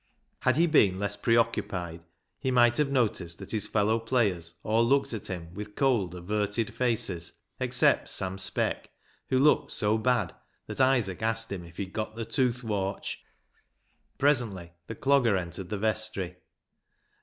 Had 0.39 0.57
he 0.57 0.65
been 0.65 0.97
less 0.97 1.15
preoccupied 1.15 2.01
he 2.39 2.49
might 2.49 2.77
have 2.77 2.89
noticed 2.89 3.37
that 3.37 3.51
his 3.51 3.67
fellow 3.67 3.99
players 3.99 4.55
all 4.63 4.83
looked 4.83 5.13
at 5.13 5.27
him 5.27 5.53
with 5.53 5.75
cold 5.75 6.15
averted 6.15 6.73
faces, 6.73 7.33
except 7.59 8.09
Sam 8.09 8.39
Speck, 8.39 8.89
who 9.29 9.37
looked 9.37 9.71
so 9.71 9.99
bad 9.99 10.33
that 10.65 10.81
Isaac 10.81 11.21
asked 11.21 11.51
him 11.51 11.63
if 11.63 11.77
he'd 11.77 11.93
got 11.93 12.15
the" 12.15 12.25
toothwarch." 12.41 13.19
Presently 14.17 14.71
the 14.87 14.95
Clogger 14.95 15.37
entered 15.37 15.69
the 15.69 15.77
vestry. 15.77 16.37